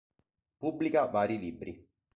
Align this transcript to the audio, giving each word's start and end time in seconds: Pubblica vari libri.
Pubblica 0.57 1.05
vari 1.05 1.37
libri. 1.37 1.87